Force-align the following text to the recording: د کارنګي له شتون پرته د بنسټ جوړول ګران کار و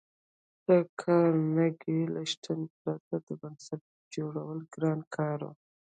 د 0.67 0.69
کارنګي 1.01 1.99
له 2.13 2.21
شتون 2.31 2.59
پرته 2.79 3.15
د 3.27 3.29
بنسټ 3.41 3.81
جوړول 4.15 4.59
ګران 4.73 4.99
کار 5.15 5.39
و 5.43 5.49